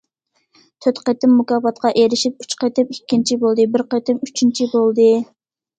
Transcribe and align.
تۆت 0.85 1.01
قېتىم 1.09 1.35
مۇكاپاتقا 1.41 1.91
ئېرىشىپ، 2.01 2.41
ئۈچ 2.47 2.57
قېتىم 2.65 2.91
ئىككىنچى 2.97 3.41
بولدى، 3.45 3.69
بىر 3.77 3.87
قېتىم 3.95 4.27
ئۈچىنچى 4.29 4.73
بولدى. 4.77 5.11